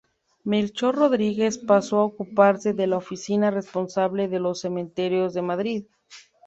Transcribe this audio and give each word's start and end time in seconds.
Melchor 0.43 0.95
Rodríguez 0.95 1.59
pasó 1.59 1.97
a 1.99 2.05
ocuparse 2.05 2.73
de 2.73 2.87
la 2.87 2.97
oficina 2.97 3.51
responsable 3.51 4.27
de 4.27 4.39
los 4.39 4.59
cementerios 4.61 5.35
de 5.35 5.43
Madrid. 5.43 5.83